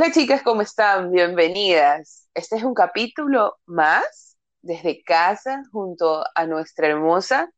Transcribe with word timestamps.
Hola 0.00 0.12
chicas, 0.12 0.42
¿cómo 0.44 0.62
están? 0.62 1.10
Bienvenidas. 1.10 2.28
Este 2.32 2.54
es 2.54 2.62
un 2.62 2.72
capítulo 2.72 3.56
más 3.66 4.38
desde 4.62 5.02
casa 5.02 5.64
junto 5.72 6.22
a 6.36 6.46
nuestra 6.46 6.86
hermosa 6.86 7.50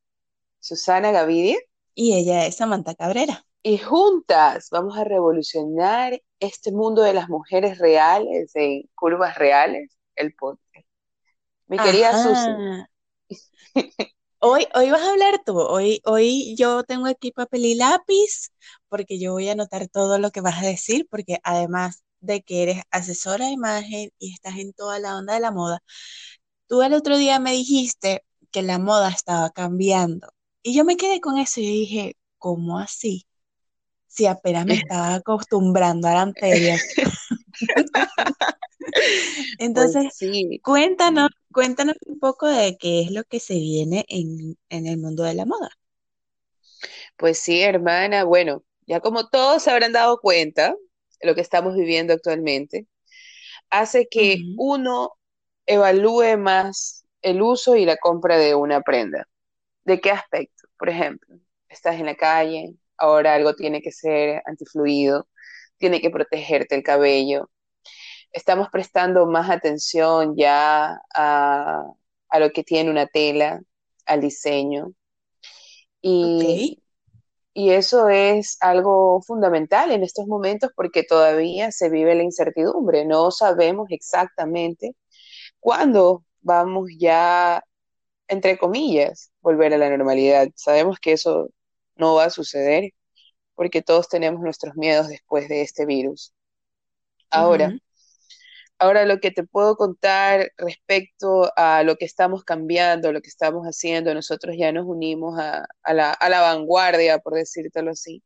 Susana 0.59 1.11
Gavidia. 1.11 1.59
Y 1.95 2.15
ella 2.15 2.47
es 2.47 2.57
Samantha 2.57 2.95
Cabrera. 2.95 3.45
Y 3.63 3.77
juntas 3.77 4.69
vamos 4.71 4.97
a 4.97 5.05
revolucionar 5.05 6.19
este 6.39 6.73
mundo 6.73 7.03
de 7.03 7.13
las 7.13 7.29
mujeres 7.29 7.77
reales, 7.77 8.57
en 8.57 8.89
curvas 8.95 9.37
reales, 9.37 9.95
el 10.17 10.33
podcast. 10.33 10.87
Mi 11.67 11.77
querida 11.77 12.23
Susi. 12.23 13.37
Hoy, 14.43 14.67
hoy 14.75 14.91
vas 14.91 15.03
a 15.03 15.11
hablar 15.11 15.43
tú. 15.45 15.59
Hoy, 15.59 16.01
hoy 16.07 16.57
yo 16.57 16.85
tengo 16.85 17.05
aquí 17.07 17.33
papel 17.33 17.67
y 17.67 17.75
lápiz 17.75 18.49
porque 18.89 19.21
yo 19.21 19.33
voy 19.33 19.51
a 19.51 19.53
anotar 19.53 19.87
todo 19.89 20.19
lo 20.19 20.31
que 20.31 20.41
vas 20.41 20.63
a 20.63 20.67
decir 20.67 21.07
porque 21.11 21.41
además 21.43 22.03
de 22.21 22.43
que 22.43 22.63
eres 22.65 22.83
asesora 22.91 23.47
de 23.47 23.53
imagen 23.53 24.11
y 24.19 24.33
estás 24.35 24.57
en 24.59 24.73
toda 24.73 24.99
la 24.99 25.17
onda 25.17 25.35
de 25.35 25.41
la 25.41 25.51
moda, 25.51 25.83
tú 26.69 26.83
el 26.83 26.95
otro 26.95 27.19
día 27.19 27.39
me 27.41 27.53
dijiste 27.53 28.25
que 28.51 28.63
la 28.63 28.79
moda 28.79 29.11
estaba 29.11 29.51
cambiando. 29.51 30.33
Y 30.63 30.75
yo 30.75 30.85
me 30.85 30.97
quedé 30.97 31.21
con 31.21 31.39
eso 31.39 31.61
y 31.61 31.67
dije, 31.67 32.17
¿cómo 32.39 32.79
así? 32.79 33.27
Si 34.09 34.27
apenas 34.27 34.67
me 34.67 34.75
estaba 34.75 35.15
acostumbrando 35.15 36.09
a 36.09 36.15
la 36.15 36.23
anterior. 36.23 36.79
Entonces, 39.59 40.05
pues 40.05 40.17
sí. 40.17 40.61
cuéntanos, 40.63 41.31
cuéntanos 41.53 41.97
un 42.07 42.19
poco 42.19 42.47
de 42.49 42.77
qué 42.79 43.03
es 43.03 43.11
lo 43.11 43.25
que 43.25 43.41
se 43.41 43.55
viene 43.55 44.05
en, 44.09 44.57
en 44.69 44.87
el 44.87 44.99
mundo 44.99 45.23
de 45.25 45.35
la 45.35 45.47
moda. 45.47 45.71
Pues 47.17 47.39
sí, 47.39 47.61
hermana, 47.63 48.25
bueno, 48.25 48.65
ya 48.87 49.01
como 49.01 49.29
todos 49.29 49.63
se 49.63 49.71
habrán 49.71 49.93
dado 49.93 50.21
cuenta, 50.21 50.75
lo 51.23 51.35
que 51.35 51.41
estamos 51.41 51.75
viviendo 51.75 52.15
actualmente, 52.15 52.87
hace 53.71 54.09
que 54.09 54.39
uno 54.57 55.13
evalúe 55.67 56.37
más 56.39 57.07
el 57.23 57.43
uso 57.43 57.77
y 57.77 57.85
la 57.85 57.97
compra 57.97 58.39
de 58.39 58.55
una 58.55 58.81
prenda. 58.83 59.29
¿De 59.85 60.01
qué 60.01 60.11
aspecto? 60.11 60.69
Por 60.79 60.89
ejemplo, 60.89 61.37
estás 61.69 61.97
en 62.01 62.07
la 62.07 62.17
calle, 62.17 62.75
ahora 62.97 63.35
algo 63.35 63.55
tiene 63.55 63.83
que 63.83 63.93
ser 63.93 64.43
antifluido, 64.47 65.29
tiene 65.79 66.01
que 66.01 66.11
protegerte 66.11 66.75
el 66.77 66.83
cabello. 66.83 67.51
Estamos 68.33 68.69
prestando 68.71 69.27
más 69.27 69.51
atención 69.51 70.37
ya 70.37 71.01
a, 71.15 71.85
lo 72.39 72.51
que 72.53 72.63
tiene 72.65 72.91
una 72.91 73.07
tela, 73.07 73.61
al 74.07 74.21
diseño. 74.21 74.93
Y, 76.03 76.83
y 77.61 77.73
eso 77.73 78.09
es 78.09 78.57
algo 78.61 79.21
fundamental 79.21 79.93
en 79.93 80.03
estos 80.03 80.27
momentos 80.27 80.71
porque 80.75 81.03
todavía 81.03 81.71
se 81.73 81.91
vive 81.91 82.15
la 82.15 82.23
incertidumbre. 82.23 83.05
No 83.05 83.31
sabemos 83.31 83.89
exactamente 83.91 84.97
cuándo 85.61 86.25
vamos 86.41 86.89
ya, 86.99 87.63
entre 88.29 88.57
comillas, 88.57 89.31
volver 89.43 89.75
a 89.75 89.79
la 89.79 89.91
normalidad. 89.91 90.49
Sabemos 90.55 90.99
que 91.01 91.13
eso 91.13 91.51
no 91.97 92.15
va 92.15 92.25
a 92.25 92.31
suceder 92.31 92.93
porque 93.55 93.83
todos 93.83 94.09
tenemos 94.09 94.41
nuestros 94.41 94.75
miedos 94.75 95.09
después 95.09 95.47
de 95.51 95.61
este 95.61 95.85
virus. 95.85 96.33
Ahora, 97.31 97.75
Ahora 98.81 99.05
lo 99.05 99.21
que 99.21 99.31
te 99.31 99.45
puedo 99.45 99.77
contar 99.77 100.53
respecto 100.57 101.53
a 101.55 101.83
lo 101.83 101.97
que 101.97 102.07
estamos 102.07 102.45
cambiando, 102.45 103.13
lo 103.13 103.21
que 103.21 103.29
estamos 103.29 103.67
haciendo, 103.67 104.15
nosotros 104.15 104.57
ya 104.59 104.73
nos 104.73 104.87
unimos 104.87 105.39
a, 105.39 105.67
la, 105.93 106.17
vanguardia, 106.41 107.19
por 107.19 107.35
decírtelo 107.35 107.91
así, 107.91 108.23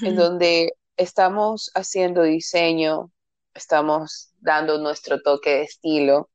en 0.00 0.16
donde 0.16 0.72
estamos 0.96 1.70
haciendo 1.74 2.22
diseño, 2.22 3.12
estamos 3.52 4.32
dando 4.40 4.78
nuestro 4.78 5.20
toque 5.20 5.50
de 5.50 5.62
estilo, 5.64 6.30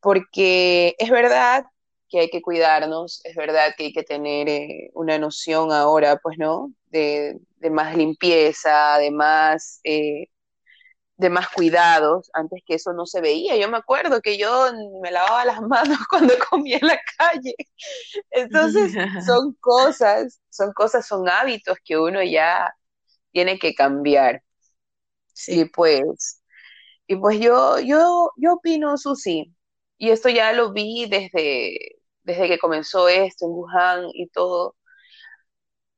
porque 0.00 0.94
es 0.98 1.10
verdad 1.10 1.66
que 2.08 2.20
hay 2.20 2.30
que 2.30 2.40
cuidarnos, 2.40 3.20
es 3.24 3.36
verdad 3.36 3.74
que 3.76 3.84
hay 3.84 3.92
que 3.92 4.02
tener 4.02 4.48
eh, 4.48 4.90
una 4.94 5.18
noción 5.18 5.72
ahora, 5.72 6.16
pues, 6.22 6.38
¿no? 6.38 6.72
De, 6.86 7.38
más 7.70 7.94
limpieza, 7.98 8.96
de 8.96 9.10
más... 9.10 9.80
Eh, 9.84 10.28
de 11.16 11.30
más 11.30 11.48
cuidados, 11.50 12.30
antes 12.34 12.62
que 12.66 12.74
eso 12.74 12.92
no 12.92 13.06
se 13.06 13.20
veía. 13.20 13.56
Yo 13.56 13.68
me 13.68 13.76
acuerdo 13.78 14.20
que 14.20 14.38
yo 14.38 14.70
me 15.02 15.10
lavaba 15.10 15.44
las 15.44 15.60
manos 15.62 15.98
cuando 16.10 16.34
comía 16.50 16.78
en 16.80 16.88
la 16.88 17.00
calle. 17.18 17.54
Entonces, 18.30 18.92
son 19.26 19.54
cosas, 19.60 20.40
son 20.50 20.72
cosas, 20.72 21.06
son 21.06 21.28
hábitos 21.28 21.76
que 21.84 21.98
uno 21.98 22.22
ya 22.22 22.74
tiene 23.32 23.58
que 23.58 23.74
cambiar. 23.74 24.42
Sí. 25.34 25.60
Y 25.60 25.64
pues, 25.66 26.42
y 27.06 27.16
pues 27.16 27.40
yo, 27.40 27.78
yo, 27.80 28.30
yo 28.36 28.54
opino, 28.54 28.96
Susi, 28.98 29.54
y 29.98 30.10
esto 30.10 30.28
ya 30.28 30.52
lo 30.52 30.72
vi 30.72 31.06
desde, 31.08 31.78
desde 32.22 32.48
que 32.48 32.58
comenzó 32.58 33.08
esto 33.08 33.46
en 33.46 33.52
Wuhan 33.52 34.06
y 34.14 34.28
todo, 34.28 34.76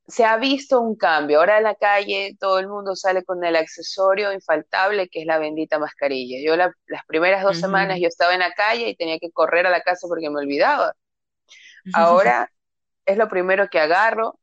se 0.07 0.25
ha 0.25 0.37
visto 0.37 0.81
un 0.81 0.97
cambio. 0.97 1.39
Ahora 1.39 1.59
en 1.59 1.65
la 1.65 1.75
calle 1.75 2.37
todo 2.39 2.59
el 2.59 2.69
mundo 2.69 2.95
sale 2.95 3.25
con 3.25 3.43
el 3.45 3.57
accesorio 3.57 4.33
infaltable 4.33 5.09
que 5.09 5.21
es 5.21 5.27
la 5.27 5.39
bendita 5.39 5.79
mascarilla. 5.79 6.39
Yo 6.45 6.57
las 6.57 6.73
primeras 7.07 7.43
dos 7.43 7.59
semanas 7.59 7.99
yo 8.01 8.09
estaba 8.09 8.35
en 8.35 8.41
la 8.41 8.53
calle 8.53 8.89
y 8.89 8.97
tenía 8.97 9.19
que 9.19 9.31
correr 9.31 9.67
a 9.67 9.71
la 9.71 9.83
casa 9.83 10.07
porque 10.09 10.31
me 10.31 10.41
olvidaba. 10.41 10.95
Ahora 11.95 12.51
es 13.07 13.17
lo 13.17 13.29
primero 13.29 13.69
que 13.69 13.81
agarro 13.81 14.39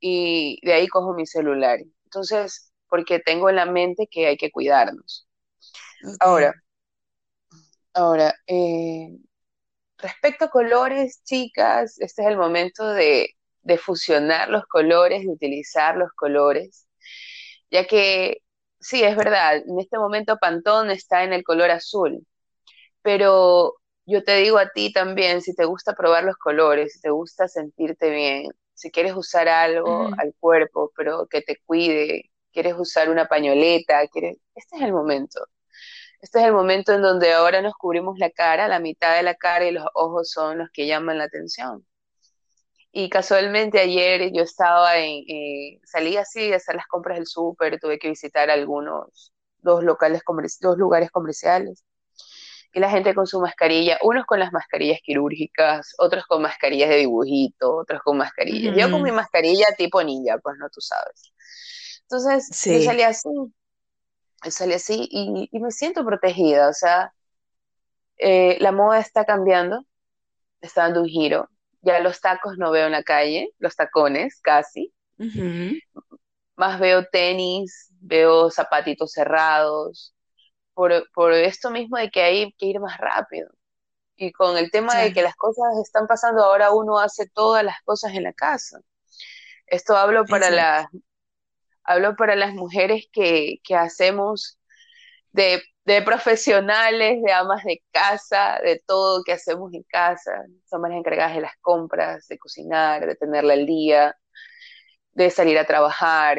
y 0.00 0.60
de 0.64 0.74
ahí 0.74 0.88
cojo 0.88 1.14
mi 1.14 1.26
celular. 1.26 1.78
Entonces, 2.04 2.72
porque 2.88 3.18
tengo 3.20 3.50
en 3.50 3.56
la 3.56 3.66
mente 3.66 4.08
que 4.10 4.26
hay 4.26 4.36
que 4.36 4.50
cuidarnos. 4.50 5.28
Ahora, 6.20 6.54
ahora, 7.92 8.34
eh, 8.46 9.18
respecto 9.98 10.44
a 10.46 10.50
colores, 10.50 11.22
chicas, 11.24 11.98
este 11.98 12.22
es 12.22 12.28
el 12.28 12.36
momento 12.36 12.88
de 12.88 13.37
de 13.62 13.78
fusionar 13.78 14.48
los 14.50 14.66
colores, 14.66 15.22
de 15.22 15.28
utilizar 15.28 15.96
los 15.96 16.12
colores, 16.12 16.86
ya 17.70 17.86
que 17.86 18.42
sí, 18.80 19.02
es 19.02 19.16
verdad, 19.16 19.56
en 19.56 19.78
este 19.80 19.98
momento 19.98 20.36
Pantón 20.38 20.90
está 20.90 21.24
en 21.24 21.32
el 21.32 21.44
color 21.44 21.70
azul, 21.70 22.26
pero 23.02 23.74
yo 24.06 24.24
te 24.24 24.36
digo 24.38 24.58
a 24.58 24.70
ti 24.70 24.92
también, 24.92 25.42
si 25.42 25.54
te 25.54 25.64
gusta 25.66 25.94
probar 25.94 26.24
los 26.24 26.36
colores, 26.36 26.94
si 26.94 27.00
te 27.00 27.10
gusta 27.10 27.48
sentirte 27.48 28.10
bien, 28.10 28.50
si 28.74 28.90
quieres 28.90 29.14
usar 29.14 29.48
algo 29.48 30.10
al 30.18 30.34
cuerpo, 30.40 30.92
pero 30.96 31.26
que 31.26 31.42
te 31.42 31.58
cuide, 31.66 32.30
quieres 32.52 32.74
usar 32.78 33.10
una 33.10 33.26
pañoleta, 33.28 34.06
quieres... 34.08 34.38
este 34.54 34.76
es 34.76 34.82
el 34.82 34.92
momento. 34.92 35.46
Este 36.20 36.40
es 36.40 36.46
el 36.46 36.52
momento 36.52 36.92
en 36.92 37.02
donde 37.02 37.32
ahora 37.32 37.62
nos 37.62 37.74
cubrimos 37.74 38.18
la 38.18 38.30
cara, 38.30 38.68
la 38.68 38.80
mitad 38.80 39.16
de 39.16 39.22
la 39.22 39.34
cara 39.34 39.66
y 39.66 39.72
los 39.72 39.84
ojos 39.94 40.30
son 40.30 40.58
los 40.58 40.70
que 40.70 40.86
llaman 40.86 41.18
la 41.18 41.24
atención. 41.24 41.86
Y 42.90 43.10
casualmente 43.10 43.80
ayer 43.80 44.32
yo 44.32 44.42
estaba 44.42 44.96
en, 44.96 45.24
eh, 45.28 45.80
salí 45.84 46.16
así 46.16 46.52
a 46.52 46.56
hacer 46.56 46.74
las 46.74 46.86
compras 46.86 47.18
del 47.18 47.26
súper, 47.26 47.78
tuve 47.78 47.98
que 47.98 48.08
visitar 48.08 48.50
algunos, 48.50 49.32
dos, 49.58 49.84
locales 49.84 50.22
dos 50.60 50.78
lugares 50.78 51.10
comerciales. 51.10 51.84
Y 52.72 52.80
la 52.80 52.90
gente 52.90 53.14
con 53.14 53.26
su 53.26 53.40
mascarilla, 53.40 53.98
unos 54.02 54.26
con 54.26 54.40
las 54.40 54.52
mascarillas 54.52 55.00
quirúrgicas, 55.02 55.94
otros 55.98 56.24
con 56.26 56.42
mascarillas 56.42 56.90
de 56.90 56.96
dibujito, 56.96 57.76
otros 57.76 58.02
con 58.02 58.18
mascarillas. 58.18 58.76
Yo 58.76 58.90
con 58.90 59.02
mi 59.02 59.10
mascarilla 59.10 59.66
tipo 59.76 60.02
ninja, 60.02 60.38
pues 60.38 60.56
no 60.58 60.68
tú 60.68 60.80
sabes. 60.80 61.32
Entonces, 62.02 62.64
yo 62.64 62.82
salí 62.82 63.02
así, 63.02 63.28
yo 64.44 64.50
salí 64.50 64.74
así 64.74 65.08
y, 65.10 65.58
me 65.58 65.70
siento 65.70 66.04
protegida, 66.04 66.68
o 66.68 66.72
sea, 66.72 67.12
eh, 68.16 68.56
la 68.60 68.72
moda 68.72 68.98
está 68.98 69.24
cambiando, 69.24 69.84
está 70.60 70.84
dando 70.84 71.02
un 71.02 71.08
giro, 71.08 71.50
ya 71.80 72.00
los 72.00 72.20
tacos 72.20 72.58
no 72.58 72.70
veo 72.70 72.86
en 72.86 72.92
la 72.92 73.02
calle, 73.02 73.50
los 73.58 73.76
tacones 73.76 74.40
casi. 74.40 74.92
Más 76.56 76.80
veo 76.80 77.06
tenis, 77.06 77.92
veo 78.00 78.50
zapatitos 78.50 79.12
cerrados, 79.12 80.14
por, 80.74 81.32
esto 81.32 81.70
mismo 81.70 81.96
de 81.96 82.10
que 82.10 82.22
hay 82.22 82.52
que 82.52 82.66
ir 82.66 82.80
más 82.80 82.98
rápido. 82.98 83.50
Y 84.16 84.32
con 84.32 84.56
el 84.56 84.70
tema 84.70 84.96
de 84.96 85.12
que 85.12 85.22
las 85.22 85.36
cosas 85.36 85.66
están 85.82 86.06
pasando, 86.06 86.44
ahora 86.44 86.72
uno 86.72 86.98
hace 86.98 87.28
todas 87.28 87.64
las 87.64 87.80
cosas 87.84 88.14
en 88.14 88.24
la 88.24 88.32
casa. 88.32 88.80
Esto 89.66 89.96
hablo 89.96 90.24
para 90.24 90.50
las 90.50 90.86
hablo 91.84 92.16
para 92.16 92.36
las 92.36 92.52
mujeres 92.52 93.06
que, 93.12 93.60
que 93.64 93.74
hacemos 93.74 94.57
de 95.32 95.62
de 95.88 96.02
profesionales, 96.02 97.22
de 97.22 97.32
amas 97.32 97.64
de 97.64 97.82
casa, 97.90 98.60
de 98.62 98.82
todo 98.86 99.24
que 99.24 99.32
hacemos 99.32 99.72
en 99.72 99.82
casa. 99.84 100.44
Somos 100.68 100.90
las 100.90 100.98
encargadas 100.98 101.34
de 101.34 101.40
las 101.40 101.56
compras, 101.62 102.28
de 102.28 102.38
cocinar, 102.38 103.06
de 103.06 103.16
tenerla 103.16 103.54
al 103.54 103.64
día, 103.64 104.14
de 105.12 105.30
salir 105.30 105.58
a 105.58 105.66
trabajar, 105.66 106.36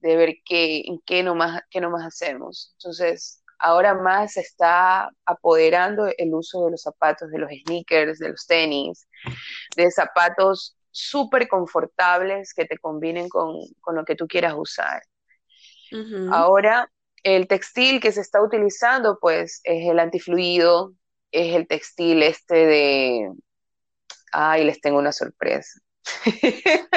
de 0.00 0.16
ver 0.16 0.34
qué, 0.44 0.82
en 0.84 1.00
qué 1.06 1.22
nomás, 1.22 1.62
qué 1.70 1.80
nomás 1.80 2.04
hacemos. 2.04 2.74
Entonces, 2.78 3.42
ahora 3.58 3.94
más 3.94 4.34
se 4.34 4.40
está 4.40 5.08
apoderando 5.24 6.06
el 6.18 6.34
uso 6.34 6.66
de 6.66 6.72
los 6.72 6.82
zapatos, 6.82 7.30
de 7.30 7.38
los 7.38 7.50
sneakers, 7.50 8.18
de 8.18 8.28
los 8.28 8.46
tenis, 8.46 9.08
de 9.76 9.90
zapatos 9.90 10.76
súper 10.90 11.48
confortables 11.48 12.52
que 12.52 12.66
te 12.66 12.76
combinen 12.76 13.30
con, 13.30 13.56
lo 13.94 14.04
que 14.04 14.14
tú 14.14 14.26
quieras 14.28 14.52
usar. 14.58 15.00
Ahora 16.30 16.86
el 17.22 17.46
textil 17.48 18.00
que 18.00 18.12
se 18.12 18.20
está 18.20 18.42
utilizando, 18.42 19.18
pues, 19.20 19.60
es 19.64 19.88
el 19.88 19.98
antifluido, 19.98 20.94
es 21.30 21.54
el 21.54 21.66
textil 21.66 22.22
este 22.22 22.54
de... 22.54 23.32
Ay, 24.32 24.64
les 24.64 24.80
tengo 24.80 24.98
una 24.98 25.12
sorpresa. 25.12 25.80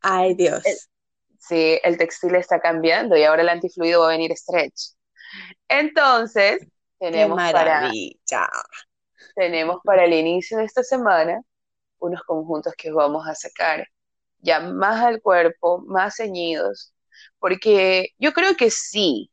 Ay, 0.00 0.34
Dios. 0.34 0.62
Sí, 1.38 1.78
el 1.82 1.98
textil 1.98 2.34
está 2.36 2.60
cambiando 2.60 3.16
y 3.16 3.24
ahora 3.24 3.42
el 3.42 3.48
antifluido 3.48 4.02
va 4.02 4.06
a 4.06 4.10
venir 4.10 4.36
stretch. 4.36 4.94
Entonces, 5.68 6.66
tenemos 6.98 7.38
para, 7.52 7.90
tenemos 9.34 9.80
para 9.84 10.04
el 10.04 10.12
inicio 10.12 10.58
de 10.58 10.64
esta 10.64 10.82
semana 10.82 11.40
unos 11.98 12.22
conjuntos 12.22 12.74
que 12.76 12.90
vamos 12.90 13.26
a 13.26 13.34
sacar 13.34 13.86
ya 14.38 14.60
más 14.60 15.04
al 15.04 15.20
cuerpo, 15.20 15.82
más 15.86 16.16
ceñidos, 16.16 16.94
porque 17.38 18.10
yo 18.18 18.32
creo 18.32 18.56
que 18.56 18.70
sí, 18.70 19.30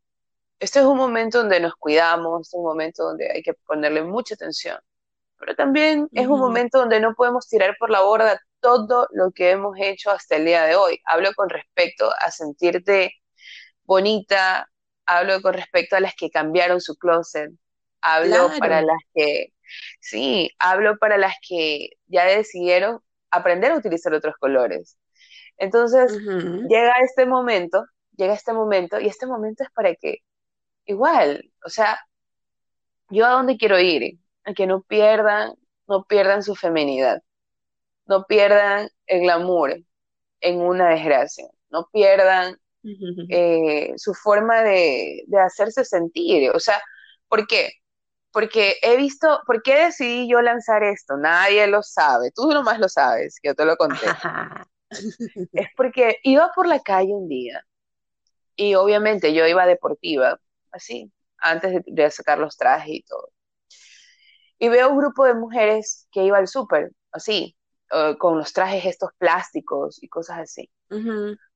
este 0.60 0.80
es 0.80 0.86
un 0.86 0.98
momento 0.98 1.40
donde 1.40 1.60
nos 1.60 1.76
cuidamos, 1.76 2.42
este 2.42 2.58
es 2.58 2.60
un 2.60 2.66
momento 2.66 3.04
donde 3.04 3.32
hay 3.32 3.44
que 3.44 3.54
ponerle 3.54 4.04
mucha 4.04 4.36
atención, 4.36 4.80
pero 5.40 5.56
también 5.56 6.08
es 6.14 6.28
un 6.28 6.40
momento 6.40 6.80
donde 6.80 7.00
no 7.00 7.14
podemos 7.16 7.48
tirar 7.48 7.76
por 7.80 7.90
la 7.90 8.02
borda 8.02 8.42
todo 8.60 9.08
lo 9.12 9.32
que 9.32 9.52
hemos 9.52 9.78
hecho 9.80 10.12
hasta 10.12 10.36
el 10.38 10.46
día 10.46 10.64
de 10.66 10.76
hoy. 10.76 11.00
Hablo 11.06 11.32
con 11.36 11.50
respecto 11.50 12.12
a 12.20 12.32
sentirte 12.32 13.14
bonita, 13.84 14.70
hablo 15.06 15.42
con 15.42 15.54
respecto 15.54 15.96
a 15.96 16.00
las 16.00 16.16
que 16.16 16.30
cambiaron 16.30 16.82
su 16.82 16.96
closet, 16.98 17.52
hablo 18.02 18.52
para 18.60 18.82
las 18.82 18.98
que, 19.14 19.54
sí, 20.00 20.52
hablo 20.60 20.98
para 20.98 21.18
las 21.18 21.36
que 21.48 21.92
ya 22.08 22.26
decidieron 22.26 23.00
aprender 23.32 23.72
a 23.72 23.78
utilizar 23.78 24.14
otros 24.14 24.36
colores. 24.40 24.98
Entonces, 25.58 26.18
llega 26.70 26.94
este 27.02 27.26
momento, 27.26 27.86
llega 28.16 28.34
este 28.34 28.54
momento, 28.54 29.00
y 29.00 29.08
este 29.08 29.26
momento 29.26 29.64
es 29.64 29.72
para 29.72 29.96
que, 29.96 30.20
igual, 30.86 31.52
o 31.66 31.70
sea, 31.70 32.00
yo 33.10 33.26
a 33.26 33.32
dónde 33.32 33.58
quiero 33.58 33.80
ir, 33.80 34.20
a 34.46 34.54
que 34.54 34.68
no 34.68 34.82
pierdan, 34.82 35.54
no 35.88 36.04
pierdan 36.06 36.44
su 36.44 36.56
feminidad, 36.56 37.22
no 38.06 38.26
pierdan 38.26 38.90
el 39.06 39.22
glamour 39.22 39.78
en 40.42 40.62
una 40.62 40.90
desgracia, 40.90 41.48
no 41.70 41.88
pierdan 41.92 42.58
eh, 43.30 43.94
su 43.98 44.14
forma 44.14 44.62
de, 44.62 45.24
de, 45.28 45.40
hacerse 45.40 45.84
sentir. 45.84 46.52
O 46.52 46.60
sea, 46.60 46.82
¿por 47.28 47.48
qué? 47.48 47.72
Porque 48.32 48.76
he 48.82 48.96
visto, 48.96 49.42
¿por 49.46 49.62
qué 49.62 49.76
decidí 49.86 50.30
yo 50.30 50.42
lanzar 50.42 50.84
esto? 50.84 51.18
Nadie 51.18 51.68
lo 51.68 51.84
sabe, 51.84 52.32
tú 52.32 52.50
nomás 52.52 52.80
lo 52.80 52.88
sabes, 52.88 53.40
que 53.42 53.50
yo 53.50 53.56
te 53.56 53.66
lo 53.66 53.76
conté. 53.76 54.06
Es 54.90 55.68
porque 55.76 56.18
iba 56.24 56.52
por 56.56 56.68
la 56.68 56.80
calle 56.80 57.14
un 57.14 57.28
día 57.28 57.64
y 58.58 58.76
obviamente 58.76 59.34
yo 59.34 59.46
iba 59.46 59.66
deportiva, 59.66 60.40
así, 60.72 61.12
antes 61.38 61.84
de, 61.86 62.12
sacar 62.12 62.40
los 62.40 62.58
trajes 62.58 62.90
y 62.90 63.04
todo. 63.04 63.32
Y 64.60 64.70
veo 64.70 64.90
un 64.90 64.98
grupo 64.98 65.26
de 65.26 65.36
mujeres 65.36 66.08
que 66.12 66.24
iba 66.24 66.40
al 66.40 66.48
súper, 66.48 66.92
así, 67.12 67.56
eh, 67.92 68.16
con 68.18 68.38
los 68.38 68.52
trajes 68.52 68.86
estos 68.86 69.12
plásticos 69.18 70.02
y 70.02 70.10
cosas 70.10 70.40
así. 70.40 70.70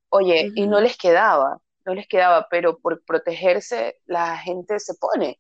Oye, 0.10 0.52
y 0.56 0.68
no 0.68 0.80
les 0.80 0.98
quedaba, 0.98 1.58
no 1.86 1.96
les 1.96 2.08
quedaba, 2.08 2.48
pero 2.50 2.78
por 2.78 3.04
protegerse 3.04 4.00
la 4.06 4.38
gente 4.38 4.80
se 4.80 4.94
pone, 4.96 5.40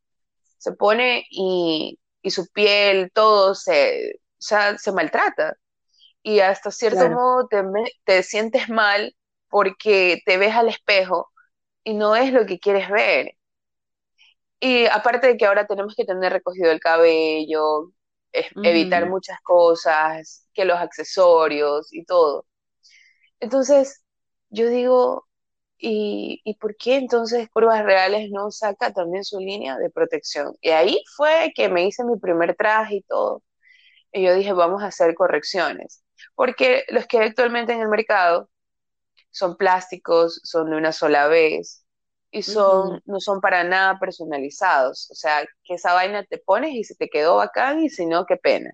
se 0.58 0.72
pone 0.74 1.26
y, 1.30 2.00
su 2.30 2.48
piel, 2.48 3.12
todo 3.14 3.54
se, 3.54 4.20
se 4.40 4.92
maltrata. 4.92 5.56
Y 6.24 6.40
hasta 6.42 6.72
cierto 6.72 7.10
modo 7.10 7.48
te, 7.48 7.64
te 8.06 8.24
sientes 8.24 8.70
mal 8.70 9.16
porque 9.50 10.22
te 10.26 10.38
ves 10.38 10.56
al 10.56 10.70
espejo 10.70 11.32
y 11.84 11.96
no 11.96 12.16
es 12.18 12.34
lo 12.34 12.46
que 12.48 12.60
quieres 12.60 12.90
ver. 12.90 13.34
Y 14.60 14.86
aparte 14.88 15.28
de 15.28 15.38
que 15.38 15.46
ahora 15.46 15.66
tenemos 15.68 15.96
que 15.96 16.06
tener 16.06 16.32
recogido 16.34 16.72
el 16.72 16.80
cabello, 16.80 17.92
evitar 18.62 19.08
muchas 19.10 19.40
cosas, 19.44 20.48
que 20.54 20.66
los 20.66 20.78
accesorios 20.80 21.94
y 21.94 22.06
todo. 22.06 22.46
Entonces, 23.40 24.04
yo 24.50 24.70
digo, 24.70 25.28
¿y, 25.80 26.42
¿y 26.46 26.56
por 26.58 26.76
qué 26.78 26.98
entonces 26.98 27.50
Curvas 27.52 27.84
Reales 27.86 28.30
no 28.32 28.52
saca 28.52 28.94
también 28.94 29.24
su 29.26 29.40
línea 29.40 29.78
de 29.78 29.90
protección? 29.92 30.56
Y 30.62 30.70
ahí 30.72 31.04
fue 31.18 31.52
que 31.56 31.70
me 31.70 31.86
hice 31.88 32.04
mi 32.06 32.18
primer 32.20 32.56
traje 32.56 32.98
y 32.98 33.04
todo. 33.04 33.44
Y 34.14 34.24
yo 34.24 34.36
dije, 34.36 34.54
vamos 34.54 34.84
a 34.84 34.88
hacer 34.88 35.16
correcciones. 35.16 36.04
Porque 36.36 36.86
los 36.90 37.08
que 37.08 37.20
hay 37.20 37.30
actualmente 37.30 37.74
en 37.74 37.82
el 37.82 37.90
mercado 37.90 38.50
son 39.32 39.58
plásticos, 39.58 40.42
son 40.44 40.70
de 40.72 40.78
una 40.78 40.92
sola 40.92 41.28
vez 41.28 41.86
y 42.32 42.44
son, 42.44 43.02
no 43.06 43.20
son 43.20 43.42
para 43.42 43.64
nada 43.64 44.00
personalizados. 44.00 45.10
O 45.12 45.16
sea, 45.16 45.46
que 45.64 45.76
esa 45.76 45.94
vaina 45.94 46.24
te 46.26 46.38
pones 46.38 46.72
y 46.74 46.84
se 46.84 46.96
te 46.96 47.10
quedó 47.10 47.38
bacán 47.38 47.82
y 47.82 47.90
si 47.90 48.06
no, 48.06 48.26
qué 48.26 48.38
pena. 48.38 48.72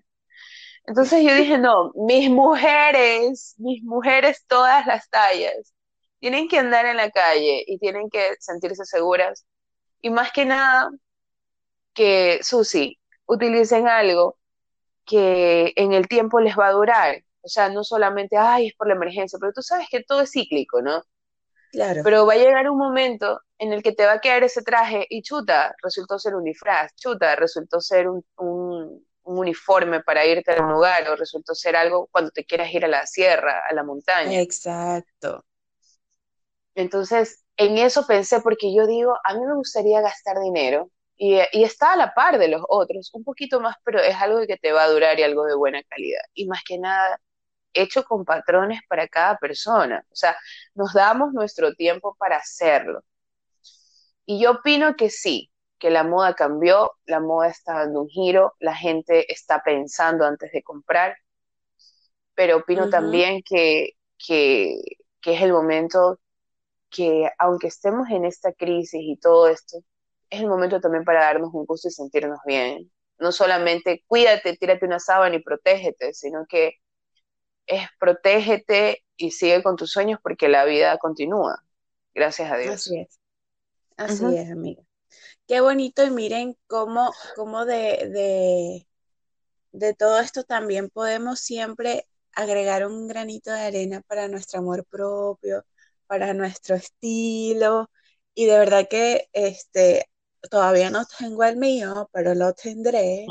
Entonces 0.86 1.22
yo 1.22 1.34
dije, 1.34 1.58
no, 1.58 1.92
mis 1.94 2.30
mujeres, 2.30 3.54
mis 3.58 3.82
mujeres 3.84 4.44
todas 4.46 4.86
las 4.86 5.08
tallas, 5.10 5.74
tienen 6.18 6.48
que 6.48 6.58
andar 6.58 6.86
en 6.86 6.96
la 6.96 7.10
calle 7.10 7.62
y 7.66 7.78
tienen 7.78 8.08
que 8.10 8.34
sentirse 8.40 8.84
seguras. 8.84 9.44
Y 10.00 10.10
más 10.10 10.32
que 10.32 10.46
nada, 10.46 10.90
que, 11.92 12.40
Susi, 12.42 12.98
utilicen 13.26 13.88
algo 13.88 14.38
que 15.04 15.72
en 15.76 15.92
el 15.92 16.08
tiempo 16.08 16.40
les 16.40 16.56
va 16.58 16.68
a 16.68 16.72
durar. 16.72 17.22
O 17.48 17.50
sea, 17.50 17.70
no 17.70 17.82
solamente, 17.82 18.36
ay, 18.36 18.66
es 18.68 18.74
por 18.74 18.88
la 18.88 18.94
emergencia, 18.94 19.38
pero 19.40 19.52
tú 19.54 19.62
sabes 19.62 19.88
que 19.90 20.04
todo 20.04 20.20
es 20.20 20.30
cíclico, 20.30 20.82
¿no? 20.82 21.02
Claro. 21.72 22.02
Pero 22.04 22.26
va 22.26 22.34
a 22.34 22.36
llegar 22.36 22.68
un 22.68 22.76
momento 22.76 23.40
en 23.58 23.72
el 23.72 23.82
que 23.82 23.92
te 23.92 24.04
va 24.04 24.12
a 24.12 24.20
quedar 24.20 24.42
ese 24.44 24.62
traje 24.62 25.06
y 25.08 25.22
chuta, 25.22 25.74
resultó 25.82 26.18
ser 26.18 26.34
un 26.34 26.44
disfraz, 26.44 26.94
chuta, 26.96 27.36
resultó 27.36 27.80
ser 27.80 28.08
un, 28.08 28.22
un 28.36 29.02
uniforme 29.22 30.02
para 30.02 30.26
irte 30.26 30.52
a 30.52 30.62
un 30.62 30.72
lugar 30.72 31.08
o 31.08 31.16
resultó 31.16 31.54
ser 31.54 31.74
algo 31.74 32.08
cuando 32.12 32.30
te 32.30 32.44
quieras 32.44 32.72
ir 32.72 32.84
a 32.84 32.88
la 32.88 33.06
sierra, 33.06 33.62
a 33.66 33.72
la 33.72 33.82
montaña. 33.82 34.40
Exacto. 34.40 35.44
Entonces, 36.74 37.44
en 37.56 37.78
eso 37.78 38.06
pensé 38.06 38.40
porque 38.40 38.74
yo 38.74 38.86
digo, 38.86 39.14
a 39.24 39.34
mí 39.34 39.40
me 39.44 39.54
gustaría 39.54 40.00
gastar 40.00 40.38
dinero 40.40 40.90
y, 41.16 41.38
y, 41.52 41.64
está 41.64 41.94
a 41.94 41.96
la 41.96 42.14
par 42.14 42.38
de 42.38 42.46
los 42.46 42.62
otros, 42.68 43.10
un 43.12 43.24
poquito 43.24 43.60
más, 43.60 43.74
pero 43.84 43.98
es 44.00 44.14
algo 44.14 44.46
que 44.46 44.56
te 44.56 44.70
va 44.70 44.84
a 44.84 44.88
durar 44.88 45.18
y 45.18 45.24
algo 45.24 45.44
de 45.44 45.56
buena 45.56 45.82
calidad. 45.82 46.20
Y 46.34 46.46
más 46.46 46.62
que 46.64 46.78
nada, 46.78 47.20
hecho 47.72 48.04
con 48.04 48.24
patrones 48.24 48.80
para 48.88 49.08
cada 49.08 49.36
persona. 49.38 50.04
O 50.10 50.16
sea, 50.16 50.36
nos 50.74 50.92
damos 50.94 51.32
nuestro 51.32 51.74
tiempo 51.74 52.16
para 52.18 52.36
hacerlo. 52.36 53.02
Y 54.26 54.40
yo 54.40 54.52
opino 54.52 54.94
que 54.96 55.10
sí, 55.10 55.50
que 55.78 55.90
la 55.90 56.04
moda 56.04 56.34
cambió, 56.34 56.92
la 57.06 57.20
moda 57.20 57.48
está 57.48 57.74
dando 57.74 58.02
un 58.02 58.08
giro, 58.08 58.54
la 58.58 58.74
gente 58.74 59.32
está 59.32 59.62
pensando 59.62 60.24
antes 60.24 60.52
de 60.52 60.62
comprar, 60.62 61.16
pero 62.34 62.58
opino 62.58 62.90
también 62.90 63.42
que, 63.42 63.92
que, 64.18 64.80
es 65.24 65.42
el 65.42 65.52
momento 65.52 66.20
que, 66.90 67.28
aunque 67.38 67.68
estemos 67.68 68.08
en 68.10 68.24
esta 68.24 68.52
crisis 68.52 69.00
y 69.02 69.16
todo 69.16 69.48
esto, 69.48 69.78
es 70.30 70.40
el 70.40 70.48
momento 70.48 70.80
también 70.80 71.04
para 71.04 71.20
darnos 71.24 71.52
un 71.52 71.64
gusto 71.66 71.88
y 71.88 71.90
sentirnos 71.90 72.38
bien. 72.46 72.90
No 73.18 73.32
solamente 73.32 74.04
cuídate, 74.06 74.56
tírate 74.56 74.86
una 74.86 75.00
sábana 75.00 75.36
y 75.36 75.42
protégete, 75.42 76.14
sino 76.14 76.46
que 76.46 76.74
es 77.68 77.86
protégete 78.00 79.04
y 79.16 79.30
sigue 79.30 79.62
con 79.62 79.76
tus 79.76 79.92
sueños 79.92 80.18
porque 80.22 80.48
la 80.48 80.64
vida 80.64 80.98
continúa. 80.98 81.62
Gracias 82.14 82.50
a 82.50 82.56
Dios. 82.56 82.74
Así 82.74 82.98
es. 82.98 83.20
Así 83.96 84.24
es, 84.36 84.50
amiga. 84.50 84.82
Qué 85.46 85.60
bonito 85.60 86.04
y 86.04 86.10
miren 86.10 86.56
cómo, 86.66 87.12
cómo 87.36 87.64
de, 87.64 88.08
de, 88.10 88.86
de 89.72 89.94
todo 89.94 90.20
esto 90.20 90.44
también 90.44 90.90
podemos 90.90 91.40
siempre 91.40 92.06
agregar 92.32 92.86
un 92.86 93.08
granito 93.08 93.50
de 93.50 93.60
arena 93.60 94.02
para 94.06 94.28
nuestro 94.28 94.60
amor 94.60 94.84
propio, 94.84 95.64
para 96.06 96.34
nuestro 96.34 96.76
estilo. 96.76 97.90
Y 98.34 98.46
de 98.46 98.58
verdad 98.58 98.88
que 98.88 99.28
este, 99.32 100.08
todavía 100.50 100.90
no 100.90 101.04
tengo 101.18 101.44
el 101.44 101.56
mío, 101.56 102.08
pero 102.12 102.34
lo 102.34 102.52
tendré. 102.54 103.26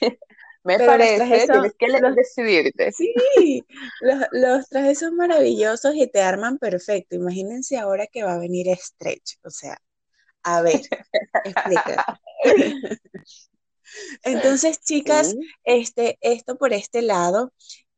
Me 0.62 0.78
parece, 0.78 1.46
tienes 1.46 1.72
que 1.78 2.12
decidirte. 2.14 2.92
Sí, 2.92 3.64
los, 4.02 4.26
los, 4.32 4.68
trajes 4.68 4.98
son 4.98 5.16
maravillosos 5.16 5.94
y 5.94 6.06
te 6.06 6.20
arman 6.20 6.58
perfecto. 6.58 7.16
Imagínense 7.16 7.78
ahora 7.78 8.06
que 8.06 8.24
va 8.24 8.34
a 8.34 8.38
venir 8.38 8.68
stretch, 8.76 9.38
o 9.42 9.50
sea, 9.50 9.80
a 10.42 10.62
ver, 10.62 10.80
explica. 11.44 12.20
Entonces, 14.22 14.80
chicas, 14.80 15.34
este, 15.64 16.18
esto 16.20 16.56
por 16.56 16.72
este 16.72 17.02
lado. 17.02 17.52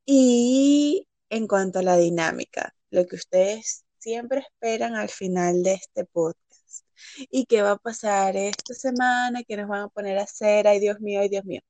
Y 0.05 1.09
en 1.31 1.47
cuanto 1.47 1.81
a 1.81 1.83
la 1.83 1.97
dinámica, 1.97 2.75
lo 2.91 3.07
que 3.07 3.17
ustedes 3.17 3.85
siempre 3.99 4.41
esperan 4.41 4.95
al 4.97 5.09
final 5.09 5.63
de 5.63 5.75
este 5.75 6.05
podcast. 6.05 6.87
¿Y 7.31 7.47
qué 7.47 7.63
va 7.63 7.73
a 7.73 7.77
pasar 7.77 8.37
esta 8.37 8.75
semana? 8.75 9.43
¿Qué 9.45 9.57
nos 9.57 9.69
van 9.69 9.83
a 9.83 9.89
poner 9.89 10.19
a 10.19 10.23
hacer? 10.23 10.67
Ay, 10.67 10.81
Dios 10.81 11.01
mío, 11.01 11.21
ay, 11.21 11.29
Dios 11.29 11.45
mío. 11.45 11.61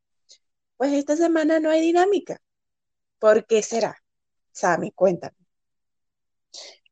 Pues 0.82 0.94
esta 0.94 1.14
semana 1.14 1.60
no 1.60 1.70
hay 1.70 1.80
dinámica. 1.80 2.38
¿Por 3.20 3.46
qué 3.46 3.62
será? 3.62 3.96
Sami, 4.50 4.90
cuéntame. 4.90 5.36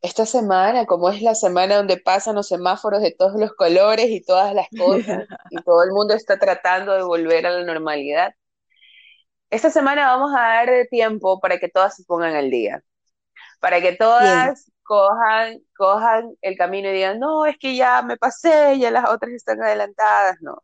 esta 0.01 0.27
semana, 0.27 0.87
como 0.87 1.11
es 1.11 1.23
la 1.23 1.35
semana 1.35 1.75
donde 1.79 1.97
pasan 1.97 2.37
los 2.37 2.47
semáforos 2.47 3.03
de 3.03 3.11
todos 3.11 3.35
los 3.41 3.53
colores 3.55 4.07
y 4.11 4.25
todas 4.25 4.55
las 4.55 4.69
cosas, 4.79 5.27
y 5.51 5.57
todo 5.65 5.83
el 5.83 5.91
mundo 5.91 6.15
está 6.15 6.39
tratando 6.39 6.93
de 6.95 7.03
volver 7.03 7.47
a 7.47 7.51
la 7.51 7.65
normalidad, 7.65 8.33
esta 9.51 9.71
semana 9.71 10.07
vamos 10.07 10.31
a 10.37 10.41
dar 10.41 10.71
tiempo 10.89 11.41
para 11.41 11.59
que 11.59 11.69
todas 11.69 11.97
se 11.97 12.05
pongan 12.05 12.37
al 12.37 12.49
día, 12.49 12.85
para 13.59 13.81
que 13.81 13.95
todas 13.97 14.71
cojan, 14.85 15.59
cojan 15.77 16.37
el 16.43 16.57
camino 16.57 16.91
y 16.91 16.93
digan, 16.93 17.19
no, 17.19 17.45
es 17.45 17.59
que 17.59 17.75
ya 17.75 18.03
me 18.03 18.17
pasé, 18.17 18.79
ya 18.79 18.93
las 18.93 19.11
otras 19.11 19.33
están 19.33 19.61
adelantadas, 19.61 20.37
no. 20.43 20.63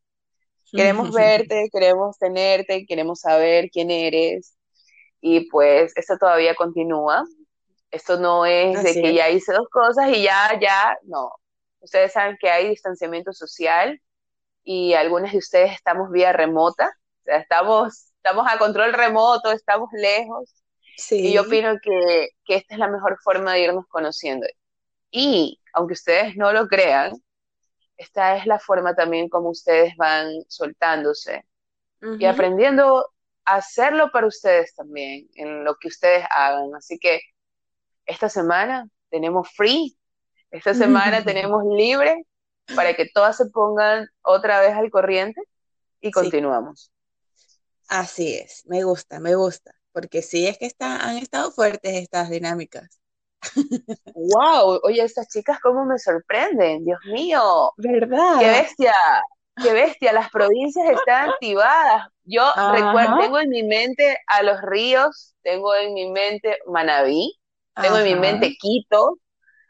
Queremos 0.76 1.12
verte, 1.12 1.68
queremos 1.72 2.18
tenerte, 2.18 2.86
queremos 2.86 3.20
saber 3.20 3.70
quién 3.70 3.90
eres. 3.90 4.56
Y 5.20 5.48
pues 5.50 5.92
esto 5.96 6.16
todavía 6.18 6.54
continúa. 6.54 7.24
Esto 7.90 8.18
no 8.18 8.44
es 8.46 8.82
de 8.82 9.00
que 9.00 9.14
ya 9.14 9.30
hice 9.30 9.52
dos 9.52 9.68
cosas 9.70 10.08
y 10.10 10.22
ya, 10.22 10.58
ya, 10.60 10.96
no. 11.04 11.30
Ustedes 11.80 12.12
saben 12.12 12.36
que 12.40 12.50
hay 12.50 12.68
distanciamiento 12.68 13.32
social 13.32 14.00
y 14.64 14.94
algunas 14.94 15.32
de 15.32 15.38
ustedes 15.38 15.72
estamos 15.72 16.10
vía 16.10 16.32
remota, 16.32 16.86
o 16.88 17.24
sea, 17.24 17.38
estamos, 17.38 18.12
estamos 18.16 18.46
a 18.50 18.58
control 18.58 18.92
remoto, 18.92 19.52
estamos 19.52 19.88
lejos. 19.92 20.52
Sí. 20.96 21.28
Y 21.28 21.32
yo 21.32 21.42
opino 21.42 21.76
que, 21.80 22.28
que 22.44 22.56
esta 22.56 22.74
es 22.74 22.80
la 22.80 22.88
mejor 22.88 23.18
forma 23.22 23.52
de 23.52 23.60
irnos 23.60 23.86
conociendo. 23.88 24.46
Y 25.10 25.60
aunque 25.72 25.94
ustedes 25.94 26.36
no 26.36 26.52
lo 26.52 26.66
crean, 26.66 27.12
esta 27.96 28.36
es 28.36 28.46
la 28.46 28.58
forma 28.58 28.94
también 28.94 29.28
como 29.28 29.50
ustedes 29.50 29.96
van 29.96 30.28
soltándose 30.48 31.44
y 32.18 32.24
aprendiendo 32.26 33.10
a 33.44 33.56
hacerlo 33.56 34.10
para 34.12 34.26
ustedes 34.26 34.74
también, 34.74 35.28
en 35.34 35.64
lo 35.64 35.76
que 35.76 35.88
ustedes 35.88 36.24
hagan. 36.30 36.74
Así 36.76 36.98
que 36.98 37.20
esta 38.04 38.28
semana 38.28 38.88
tenemos 39.10 39.48
free, 39.56 39.96
esta 40.50 40.74
semana 40.74 41.24
tenemos 41.24 41.64
libre 41.64 42.26
para 42.74 42.94
que 42.94 43.08
todas 43.12 43.36
se 43.36 43.46
pongan 43.46 44.08
otra 44.22 44.60
vez 44.60 44.74
al 44.74 44.90
corriente 44.90 45.40
y 46.00 46.10
continuamos. 46.10 46.92
Así 47.88 48.34
es, 48.34 48.64
me 48.66 48.84
gusta, 48.84 49.20
me 49.20 49.34
gusta, 49.34 49.74
porque 49.92 50.22
sí 50.22 50.46
es 50.46 50.58
que 50.58 50.70
han 50.78 51.16
estado 51.16 51.50
fuertes 51.50 51.94
estas 51.94 52.30
dinámicas 52.30 53.00
wow, 54.14 54.80
oye, 54.82 55.02
estas 55.02 55.28
chicas 55.28 55.60
cómo 55.60 55.84
me 55.84 55.98
sorprenden, 55.98 56.84
Dios 56.84 57.00
mío. 57.06 57.72
¿Verdad? 57.76 58.38
Qué 58.38 58.48
bestia, 58.48 58.94
qué 59.62 59.72
bestia, 59.72 60.12
las 60.12 60.30
provincias 60.30 60.88
están 60.90 61.30
activadas. 61.30 62.08
Yo 62.24 62.44
recuerdo, 62.72 63.18
tengo 63.20 63.38
en 63.38 63.48
mi 63.50 63.62
mente 63.62 64.18
a 64.26 64.42
los 64.42 64.60
ríos, 64.62 65.34
tengo 65.42 65.74
en 65.74 65.94
mi 65.94 66.10
mente 66.10 66.58
Manabí, 66.66 67.38
tengo 67.80 67.98
en 67.98 68.04
mi 68.04 68.14
mente 68.16 68.56
Quito. 68.58 69.18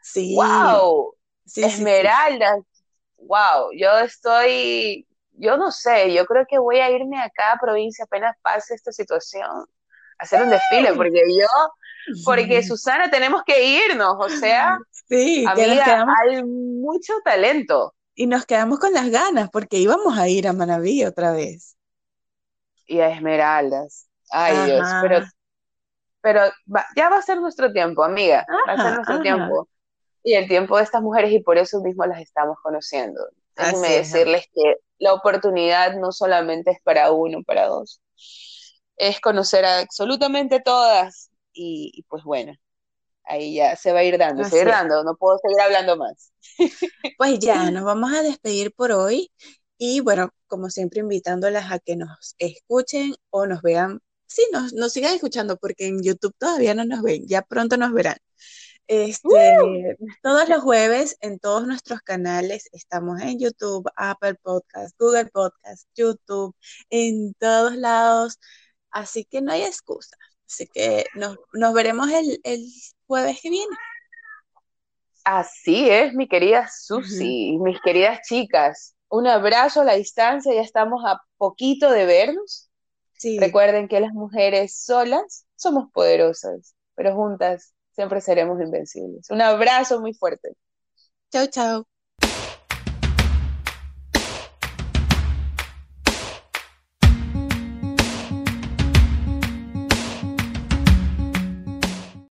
Sí. 0.01 0.35
Wow, 0.35 1.15
Esmeraldas. 1.55 2.59
Wow, 3.17 3.71
yo 3.75 3.97
estoy, 3.99 5.07
yo 5.33 5.57
no 5.57 5.71
sé, 5.71 6.13
yo 6.13 6.25
creo 6.25 6.45
que 6.47 6.59
voy 6.59 6.79
a 6.79 6.89
irme 6.89 7.19
a 7.19 7.29
cada 7.29 7.57
provincia 7.57 8.05
apenas 8.05 8.35
pase 8.41 8.73
esta 8.75 8.91
situación, 8.91 9.45
a 9.49 9.65
hacer 10.23 10.41
un 10.41 10.49
desfile, 10.49 10.93
porque 10.93 11.21
yo 11.27 11.47
porque 12.23 12.63
Susana, 12.63 13.09
tenemos 13.09 13.43
que 13.45 13.63
irnos, 13.63 14.15
o 14.19 14.29
sea, 14.29 14.77
sí, 15.07 15.45
hay 15.47 16.43
mucho 16.43 17.13
talento. 17.23 17.93
Y 18.15 18.27
nos 18.27 18.45
quedamos 18.45 18.79
con 18.79 18.93
las 18.93 19.09
ganas, 19.09 19.49
porque 19.49 19.77
íbamos 19.77 20.17
a 20.17 20.27
ir 20.27 20.47
a 20.47 20.53
Manaví 20.53 21.05
otra 21.05 21.31
vez. 21.31 21.75
Y 22.87 22.99
a 22.99 23.09
Esmeraldas. 23.09 24.07
Ay, 24.29 24.65
Dios, 24.65 24.87
pero, 25.01 25.25
pero 26.21 26.41
ya 26.95 27.09
va 27.09 27.17
a 27.17 27.21
ser 27.21 27.39
nuestro 27.39 27.71
tiempo, 27.71 28.03
amiga, 28.03 28.45
va 28.67 28.73
a 28.73 28.83
ser 28.83 28.95
nuestro 28.95 29.21
tiempo. 29.21 29.69
Y 30.23 30.33
el 30.33 30.47
tiempo 30.47 30.77
de 30.77 30.83
estas 30.83 31.01
mujeres, 31.01 31.31
y 31.31 31.39
por 31.39 31.57
eso 31.57 31.79
mismo 31.81 32.05
las 32.05 32.21
estamos 32.21 32.57
conociendo. 32.61 33.21
Déjenme 33.55 33.89
decirles 33.89 34.45
que 34.53 34.75
la 34.99 35.13
oportunidad 35.13 35.95
no 35.95 36.11
solamente 36.11 36.71
es 36.71 36.81
para 36.81 37.11
uno, 37.11 37.43
para 37.43 37.67
dos, 37.67 38.01
es 38.97 39.19
conocer 39.19 39.63
a 39.63 39.79
absolutamente 39.79 40.59
todas 40.59 41.26
y, 41.57 42.05
pues 42.09 42.23
bueno, 42.23 42.53
ahí 43.23 43.55
ya 43.55 43.75
se 43.75 43.91
va 43.91 43.99
a 43.99 44.03
ir 44.03 44.17
dando, 44.17 44.43
se 44.43 44.55
va 44.55 44.57
a 44.57 44.61
ir 44.63 44.67
dando, 44.69 45.03
no 45.03 45.15
puedo 45.15 45.37
seguir 45.39 45.59
hablando 45.59 45.97
más. 45.97 46.31
Pues 47.17 47.39
ya, 47.39 47.71
nos 47.71 47.83
vamos 47.83 48.13
a 48.13 48.21
despedir 48.21 48.71
por 48.73 48.91
hoy 48.91 49.31
y 49.77 50.01
bueno, 50.01 50.31
como 50.47 50.69
siempre 50.69 50.99
invitándolas 50.99 51.71
a 51.71 51.79
que 51.79 51.95
nos 51.95 52.35
escuchen 52.37 53.15
o 53.31 53.47
nos 53.47 53.61
vean, 53.61 54.01
sí, 54.27 54.45
nos, 54.51 54.73
nos 54.73 54.93
sigan 54.93 55.15
escuchando 55.15 55.57
porque 55.57 55.87
en 55.87 56.03
YouTube 56.03 56.35
todavía 56.37 56.75
no 56.75 56.85
nos 56.85 57.01
ven, 57.01 57.27
ya 57.27 57.41
pronto 57.41 57.75
nos 57.77 57.91
verán. 57.93 58.17
Este, 58.87 59.97
todos 60.23 60.47
los 60.47 60.61
jueves 60.61 61.17
en 61.19 61.39
todos 61.39 61.67
nuestros 61.67 61.99
canales 62.01 62.69
estamos 62.71 63.19
en 63.21 63.37
YouTube, 63.37 63.89
Apple 63.97 64.35
Podcast, 64.35 64.95
Google 64.97 65.25
Podcast, 65.25 65.87
YouTube, 65.93 66.55
en 66.89 67.33
todos 67.33 67.75
lados, 67.75 68.39
así 68.91 69.25
que 69.25 69.41
no 69.41 69.51
hay 69.51 69.63
excusa. 69.63 70.15
Así 70.47 70.67
que 70.67 71.05
nos, 71.15 71.73
veremos 71.73 72.09
el, 72.09 72.71
jueves 73.05 73.39
que 73.41 73.49
viene. 73.49 73.75
Así 75.23 75.89
es, 75.89 76.13
mi 76.13 76.27
querida 76.27 76.69
Susi, 76.69 77.57
mis 77.59 77.81
queridas 77.81 78.21
chicas. 78.25 78.95
Un 79.09 79.27
abrazo 79.27 79.81
a 79.81 79.83
la 79.83 79.95
distancia, 79.95 80.53
ya 80.53 80.61
estamos 80.61 81.03
a 81.05 81.21
poquito 81.37 81.91
de 81.91 82.05
vernos. 82.05 82.69
Recuerden 83.39 83.87
que 83.87 83.99
las 83.99 84.13
mujeres 84.13 84.77
solas 84.77 85.45
somos 85.55 85.91
poderosas, 85.91 86.75
pero 86.95 87.13
juntas 87.15 87.73
siempre 87.91 88.21
seremos 88.21 88.61
invencibles. 88.61 89.29
Un 89.29 89.41
abrazo 89.41 89.99
muy 89.99 90.13
fuerte. 90.13 90.55
Chao, 91.31 91.47
chao. 91.47 91.87